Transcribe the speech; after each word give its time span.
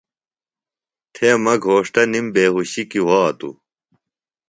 تھےۡ 1.13 1.37
مہ 1.43 1.53
گھوݜٹہ 1.63 2.03
نِم 2.11 2.25
بیہُوشیۡ 2.33 2.87
کیۡ 2.91 3.05
وھاتوۡ 3.07 3.55